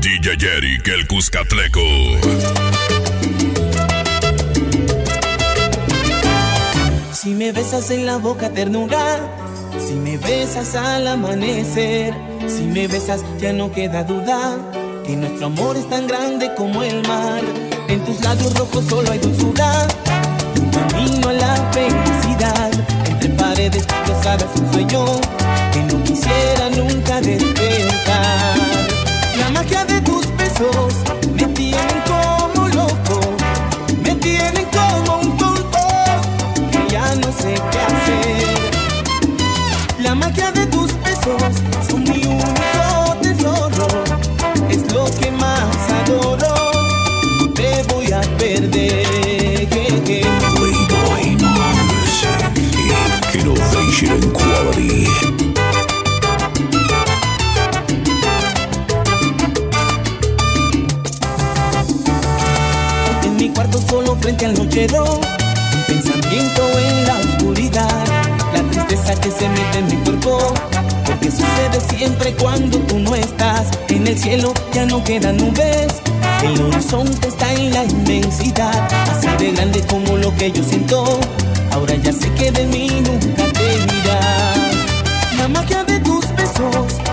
DJ 0.00 0.46
Eric, 0.58 0.86
el 0.86 1.08
Cuscatleco. 1.08 1.80
Si 7.12 7.34
me 7.34 7.50
besas 7.50 7.90
en 7.90 8.06
la 8.06 8.18
boca 8.18 8.50
ternura, 8.50 9.18
si 9.84 9.94
me 9.94 10.18
besas 10.18 10.76
al 10.76 11.08
amanecer, 11.08 12.14
si 12.46 12.62
me 12.62 12.86
besas 12.86 13.24
ya 13.40 13.52
no 13.52 13.72
queda 13.72 14.04
duda 14.04 14.56
que 15.04 15.16
nuestro 15.16 15.46
amor 15.46 15.76
es 15.76 15.90
tan 15.90 16.06
grande 16.06 16.54
como 16.54 16.84
el 16.84 17.02
mar. 17.08 17.42
En 17.88 18.04
tus 18.04 18.20
labios 18.22 18.56
rojos 18.56 18.84
solo 18.84 19.10
hay 19.10 19.18
dulzura, 19.18 19.88
un 20.60 20.70
camino 20.70 21.28
a 21.28 21.32
la 21.32 21.72
felicidad 21.72 23.05
paredes 23.48 23.86
rosadas 24.08 24.50
un 24.60 24.72
sueño 24.72 25.04
que 25.72 25.80
no 25.84 26.02
quisiera 26.02 26.68
nunca 26.70 27.20
despertar. 27.20 28.56
La 29.38 29.50
magia 29.50 29.84
de 29.84 30.00
tus 30.00 30.24
besos 30.36 30.94
que 64.36 64.46
al 64.46 64.54
no 64.54 64.68
quedó, 64.68 65.04
un 65.14 65.82
pensamiento 65.86 66.62
en 66.78 67.06
la 67.06 67.18
oscuridad, 67.18 68.04
la 68.52 68.62
tristeza 68.70 69.14
que 69.20 69.30
se 69.30 69.48
mete 69.48 69.78
en 69.78 69.86
mi 69.86 69.96
cuerpo, 70.04 70.54
porque 71.04 71.30
sucede 71.30 71.80
siempre 71.96 72.34
cuando 72.34 72.78
tú 72.80 72.98
no 72.98 73.14
estás, 73.14 73.68
en 73.88 74.06
el 74.06 74.18
cielo 74.18 74.52
ya 74.72 74.84
no 74.84 75.02
quedan 75.04 75.36
nubes, 75.38 75.88
el 76.42 76.60
horizonte 76.60 77.28
está 77.28 77.52
en 77.54 77.72
la 77.72 77.84
inmensidad, 77.84 78.88
así 79.10 79.28
de 79.38 79.52
grande 79.52 79.80
como 79.86 80.16
lo 80.16 80.34
que 80.36 80.52
yo 80.52 80.62
siento, 80.64 81.18
ahora 81.72 81.94
ya 81.96 82.12
sé 82.12 82.30
que 82.32 82.50
de 82.50 82.66
mí 82.66 82.88
nunca 82.88 83.44
te 83.52 83.74
irás, 83.74 85.38
la 85.38 85.48
magia 85.48 85.84
de 85.84 85.98
tus 86.00 86.26
besos 86.34 87.05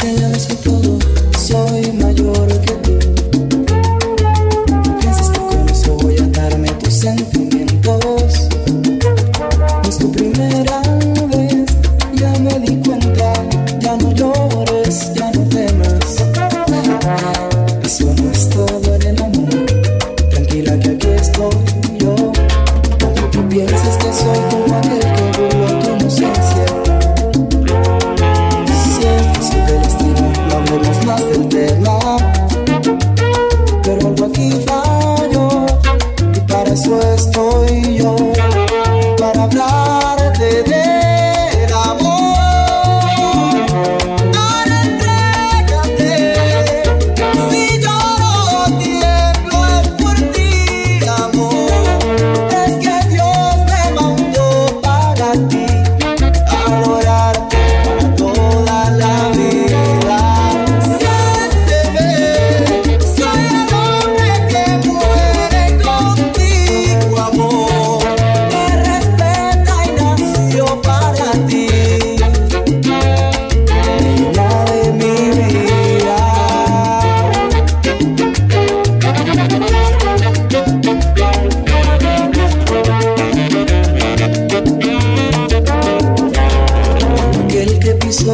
Que 0.00 0.14
ya 0.14 0.30
todo 0.62 0.96
soy 1.36 1.90
mayor. 1.92 2.47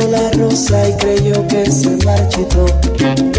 la 0.02 0.30
rosa 0.32 0.88
y 0.88 0.92
creyó 0.94 1.46
que 1.46 1.70
se 1.70 1.90
marchitó. 2.04 3.33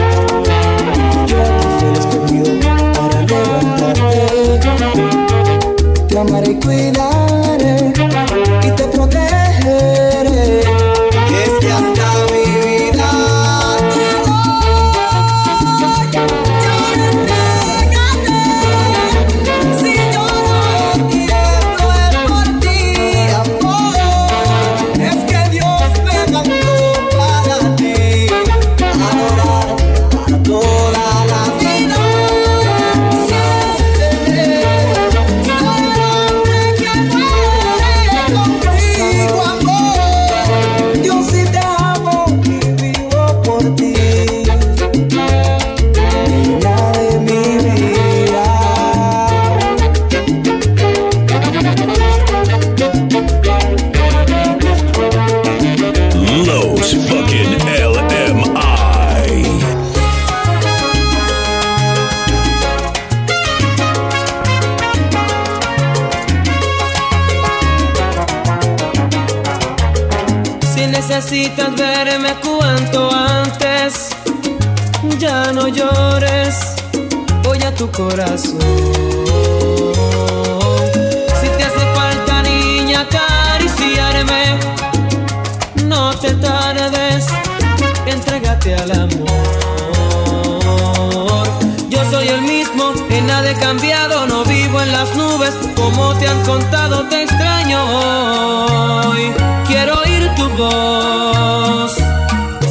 Te 96.25 96.31
han 96.31 96.43
contado, 96.43 97.07
te 97.07 97.21
extraño 97.21 97.79
hoy. 97.85 99.31
Quiero 99.67 99.99
oír 99.99 100.27
tu 100.35 100.49
voz, 100.57 101.95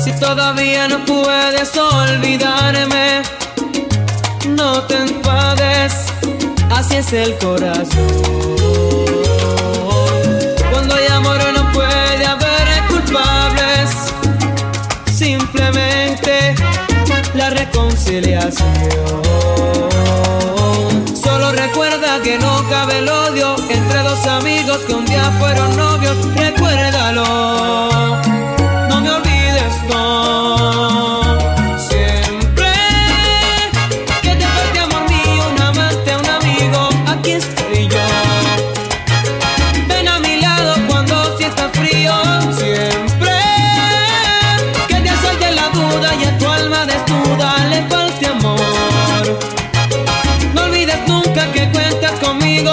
si 0.02 0.12
todavía 0.18 0.88
no 0.88 1.04
puedes 1.04 1.76
olvidarme, 1.76 3.22
no 4.48 4.82
te 4.88 4.96
enfades, 4.96 5.92
así 6.70 6.96
es 6.96 7.12
el 7.12 7.38
corazón. 7.38 7.86
Cuando 10.72 10.96
hay 10.96 11.06
amor 11.06 11.38
no 11.54 11.70
puede 11.72 12.26
haber 12.26 12.66
culpables, 12.88 13.90
simplemente 15.12 16.56
la 17.34 17.50
reconciliación. 17.50 18.64
Solo 21.22 21.52
recuerda 21.52 22.20
que 22.22 22.38
no 22.38 22.53
que 24.82 24.92
un 24.94 25.04
día 25.04 25.30
fueron 25.38 25.76
novios. 25.76 26.16
Recuérdalo, 26.34 27.24
no 28.88 29.00
me 29.00 29.10
olvides, 29.10 29.74
no. 29.88 31.38
Siempre 31.78 32.72
que 34.22 34.34
te 34.34 34.44
falte 34.44 34.78
amor 34.80 35.08
mío, 35.08 35.44
un 35.54 35.62
amante, 35.62 36.16
un 36.16 36.28
amigo, 36.28 36.88
aquí 37.06 37.32
estoy 37.32 37.88
yo. 37.88 38.06
Ven 39.86 40.08
a 40.08 40.18
mi 40.18 40.40
lado 40.40 40.74
cuando 40.88 41.36
sientas 41.36 41.70
frío. 41.72 42.12
Siempre 42.58 43.38
que 44.88 44.96
te 44.96 45.10
asalte 45.10 45.50
la 45.52 45.68
duda 45.68 46.14
y 46.20 46.24
a 46.24 46.38
tu 46.38 46.48
alma 46.48 46.84
desnuda 46.84 47.58
le 47.70 47.82
falte 47.88 48.26
amor. 48.26 49.38
No 50.52 50.62
olvides 50.64 50.98
nunca 51.06 51.52
que 51.52 51.70
cuentas 51.70 52.12
conmigo. 52.18 52.72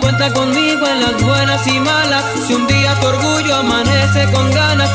Cuenta 0.00 0.32
conmigo 0.32 0.61
buenas 1.10 1.66
y 1.66 1.80
malas. 1.80 2.24
Si 2.46 2.54
un 2.54 2.66
día 2.66 2.94
tu 3.00 3.06
orgullo 3.06 3.56
amanece 3.56 4.30
con 4.32 4.50
ganas 4.50 4.90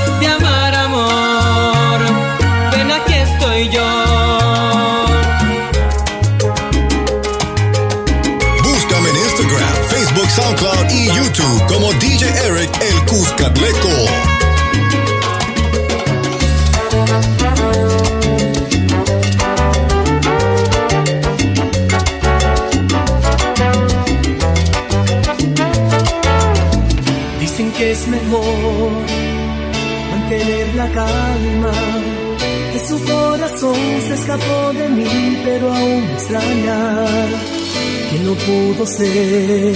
que 38.86 39.74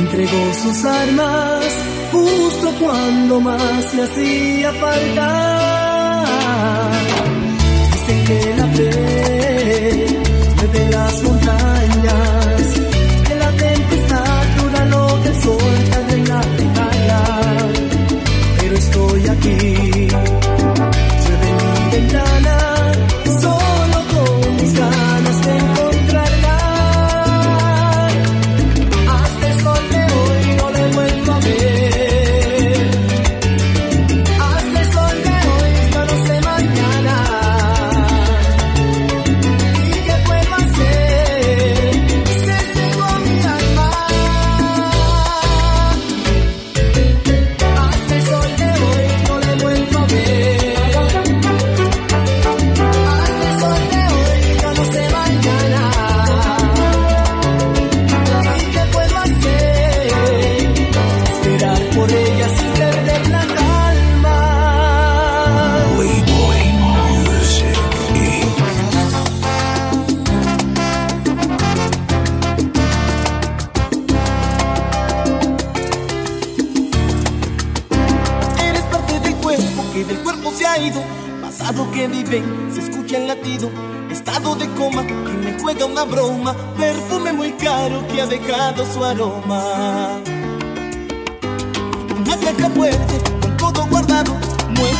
entregó 0.00 0.52
sus 0.62 0.84
armas 0.84 1.64
justo 2.12 2.74
cuando 2.78 3.40
más 3.40 3.94
le 3.94 4.02
hacía 4.02 4.72
falta. 4.74 5.85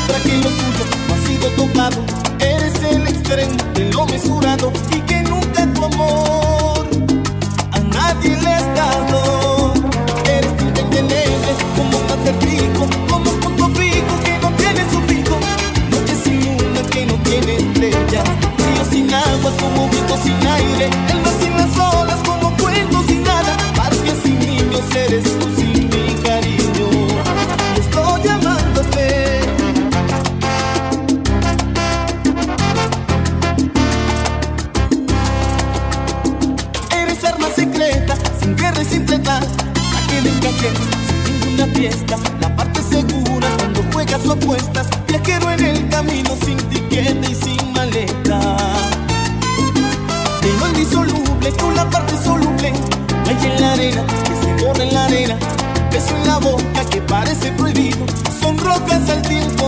Muestra 0.07 0.31
que 0.31 0.37
lo 0.37 0.51
tuyo 0.51 0.85
ha 1.13 1.27
sido 1.27 1.51
tocado. 1.51 2.05
Eres 2.39 2.75
el 2.83 3.07
extremo 3.09 3.57
de 3.75 3.91
lo 3.91 4.07
mesurado. 4.07 4.73
Y 4.93 5.01
que 5.01 5.23
nunca 5.23 5.67
tu 5.75 5.85
amor 5.85 6.87
a 7.73 7.81
nadie 7.81 8.37
le 8.37 8.49
has 8.49 8.67
dado. 8.77 9.73
Eres 10.27 10.53
indetenible 10.61 11.53
como 11.77 11.99
un 11.99 12.11
acertijo, 12.11 12.87
como 13.09 13.31
un 13.31 13.41
punto 13.41 13.69
fijo 13.71 14.21
que 14.25 14.39
no 14.39 14.51
tiene 14.53 14.91
su 14.91 15.01
pico. 15.03 15.39
Noche 15.91 16.15
sin 16.23 16.57
luna 16.57 16.83
que 16.91 17.07
no 17.07 17.15
tiene 17.25 17.57
estrellas. 17.57 18.25
Río 18.59 18.85
sin 18.91 19.13
agua 19.13 19.53
como 19.61 19.89
viento 19.89 20.17
sin 20.23 20.47
aire. 20.47 20.91
El 21.09 21.21
mar 21.23 21.33
sin 21.41 21.57
las 21.57 21.79
ninguna 41.29 41.67
fiesta. 41.75 42.17
La 42.41 42.55
parte 42.55 42.81
segura 42.83 43.49
cuando 43.59 43.85
juegas 43.93 44.27
o 44.27 44.33
apuestas. 44.33 44.87
Viajero 45.07 45.51
en 45.51 45.65
el 45.65 45.89
camino 45.89 46.31
sin 46.45 46.57
tiquete 46.69 47.31
y 47.31 47.35
sin 47.35 47.73
maleta. 47.73 48.41
De 50.43 50.53
lo 50.61 50.69
indisoluble, 50.69 51.53
tú 51.53 51.71
la 51.71 51.89
parte 51.91 52.15
soluble. 52.23 52.73
Hay 53.27 53.47
en 53.47 53.61
la 53.61 53.73
arena, 53.73 54.03
que 54.25 54.37
se 54.37 54.65
borra 54.65 54.85
en 54.85 54.95
la 54.95 55.05
arena. 55.05 55.39
Beso 55.91 56.17
en 56.17 56.27
la 56.27 56.39
boca 56.39 56.85
que 56.91 57.01
parece 57.03 57.53
prohibido. 57.53 58.07
Son 58.41 58.57
rocas 58.59 59.09
al 59.11 59.23
tiempo, 59.23 59.66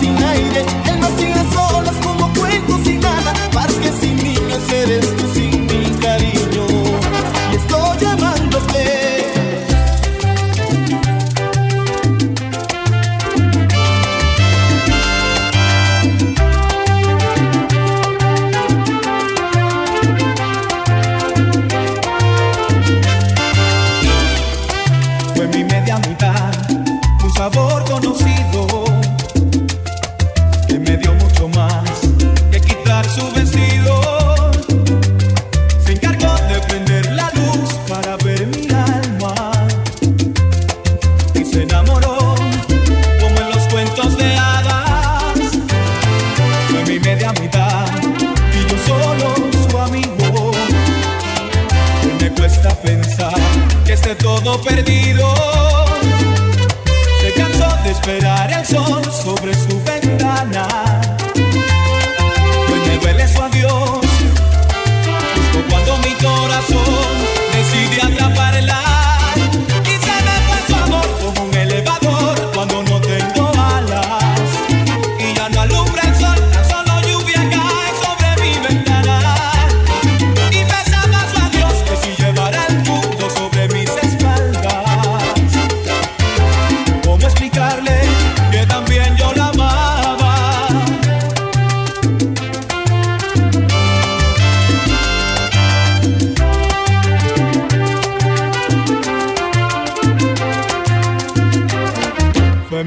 sin 0.00 0.16
aire. 0.24 0.64
El 0.86 0.98
mar 0.98 1.10
sin 1.18 1.29
parece 54.10 54.14
todo 54.16 54.60
perdido. 54.60 55.34
Se 57.20 57.32
cansó 57.32 57.82
de 57.82 57.90
esperar 57.90 58.52
el 58.52 58.66
sol 58.66 59.02
sobre 59.04 59.54
su 59.54 59.82
ventana. 59.84 60.89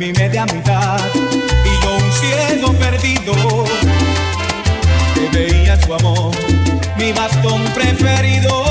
mi 0.04 0.12
media 0.12 0.46
mitad 0.48 1.00
y 1.16 1.82
yo 1.82 1.96
un 1.96 2.12
ciego 2.12 2.74
perdido 2.74 3.34
que 5.14 5.30
veía 5.30 5.80
su 5.80 5.94
amor, 5.94 6.36
mi 6.98 7.14
bastón 7.14 7.64
preferido. 7.74 8.66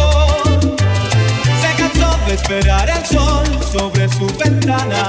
Se 1.62 1.74
cansó 1.78 2.18
de 2.26 2.34
esperar 2.34 2.90
el 2.90 3.06
sol 3.06 3.46
sobre 3.72 4.10
su 4.10 4.26
ventana. 4.36 5.08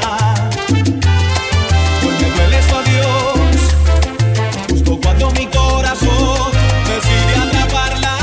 Hoy 2.06 2.15
me 2.22 2.30
duele 2.30 2.60
su 2.70 2.75
adiós, 2.77 3.60
justo 4.70 5.00
cuando 5.03 5.30
mi 5.32 5.46
corazón 5.48 6.51
decide 6.88 7.36
atraparla. 7.36 8.23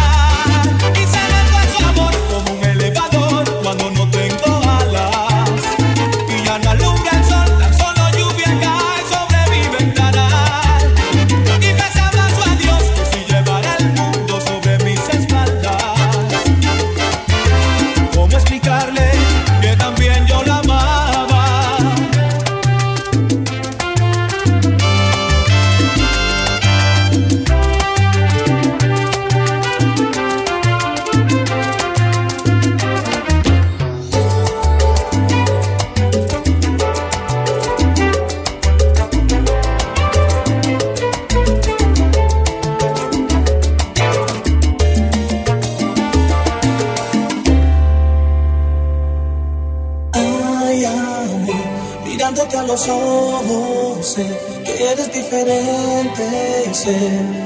sé 54.03 54.27
que 54.65 54.93
eres 54.93 55.13
diferente, 55.13 56.75
sé 56.75 56.97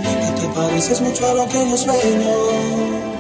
que 0.03 0.41
te 0.41 0.49
pareces 0.55 1.01
mucho 1.01 1.27
a 1.27 1.35
lo 1.35 1.49
que 1.49 1.71
yo 1.71 1.77
sueño. 1.77 3.14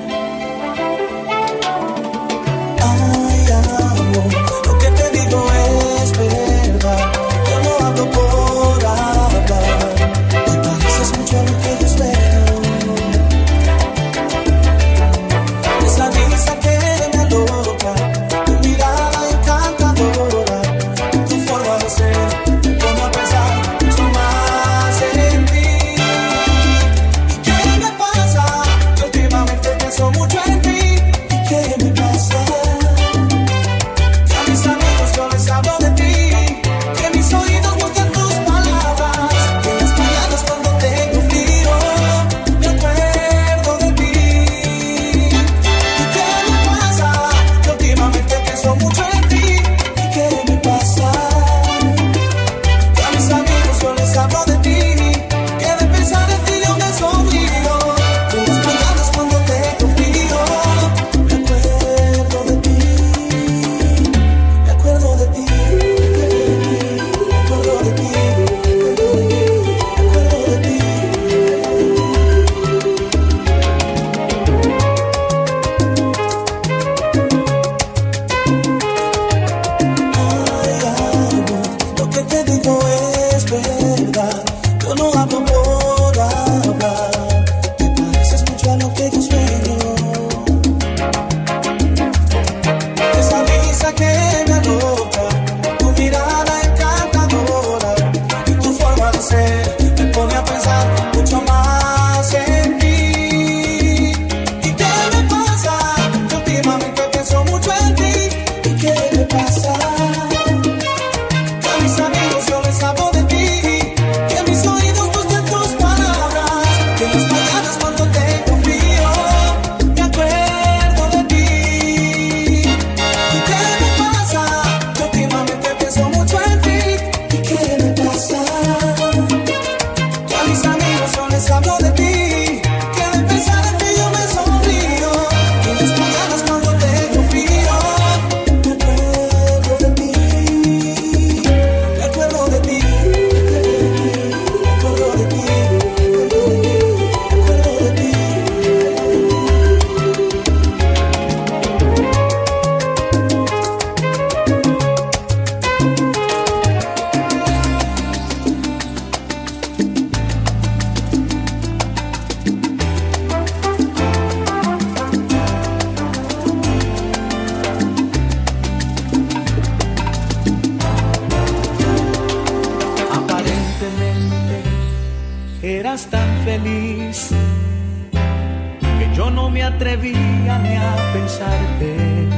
ni 179.71 180.76
a 180.76 180.94
pensarte. 181.14 182.28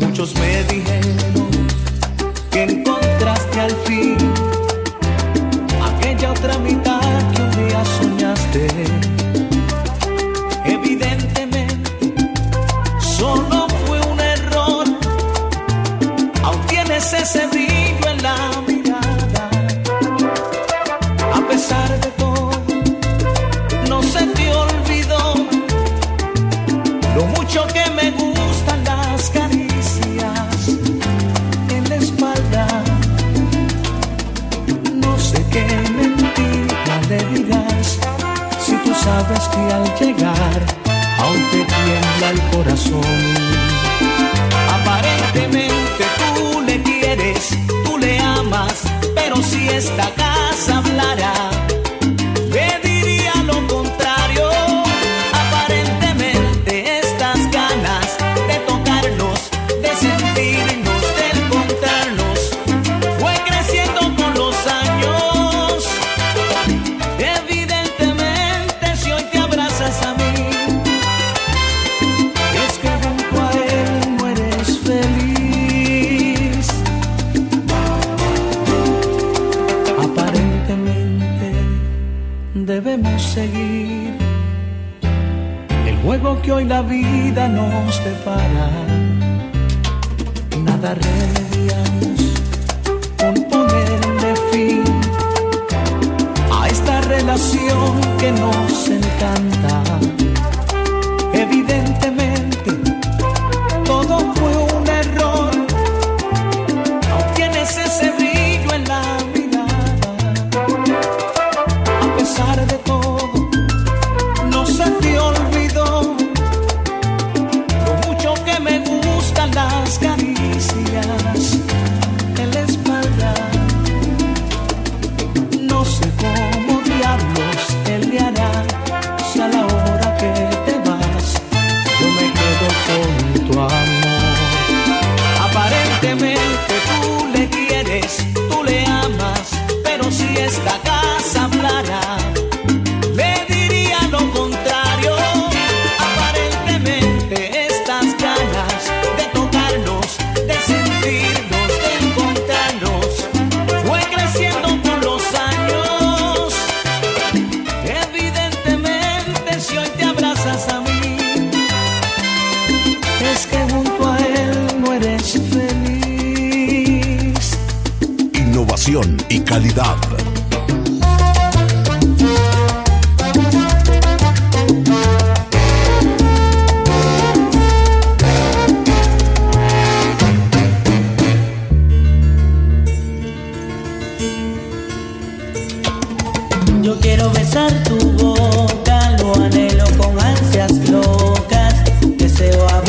Muchos 0.00 0.34
me 0.34 0.64
dijeron 0.64 1.16
que 2.50 2.62
encontraste 2.64 3.60
al 3.60 3.70
fin 3.84 4.16
aquella 5.84 6.32
otra 6.32 6.58
mitad 6.58 7.00
que 7.32 7.42
un 7.42 7.68
día 7.68 7.84
soñaste. 7.84 9.15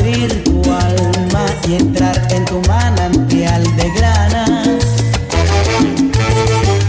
abrir 0.07 0.43
tu 0.43 0.61
alma 0.63 1.45
y 1.67 1.75
entrar 1.75 2.15
en 2.31 2.45
tu 2.45 2.61
manantial 2.67 3.63
de 3.75 3.89
granas. 3.91 4.85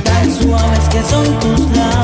Tan 0.04 0.34
suaves 0.40 0.88
que 0.90 1.02
son 1.02 1.24
tus 1.40 1.60
labios 1.76 1.97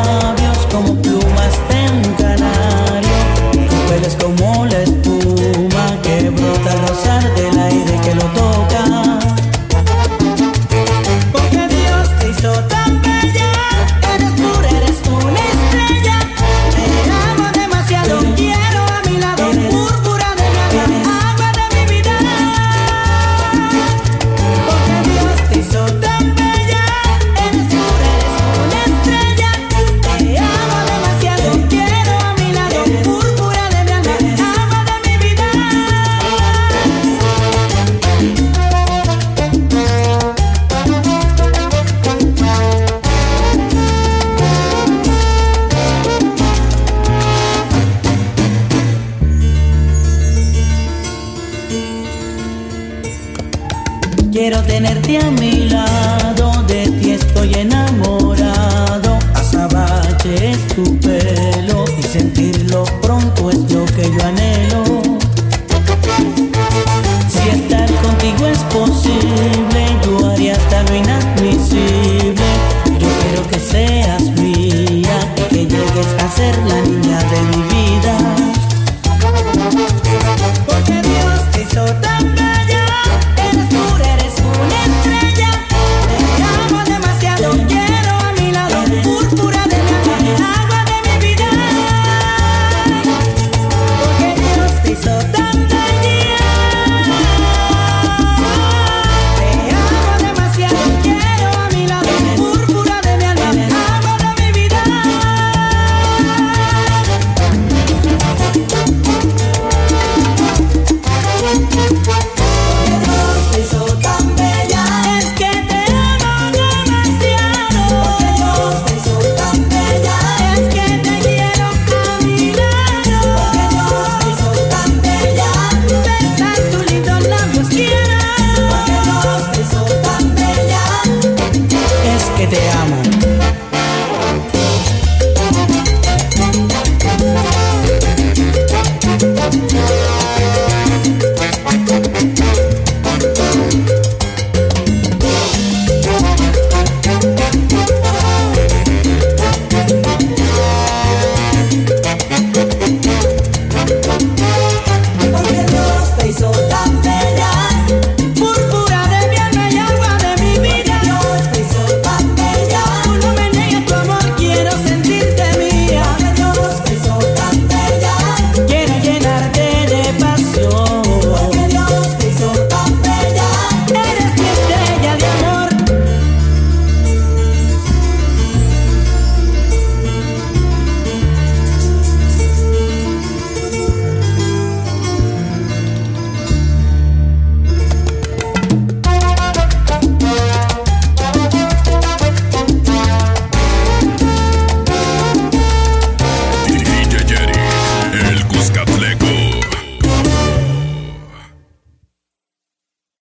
a 76.25 76.29
ser 76.31 76.57
la 76.65 76.81
niña 76.81 77.19
de 77.19 77.43
mi 77.43 77.63
vida. 77.69 78.14